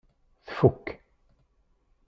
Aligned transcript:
Tfuk. 0.47 0.85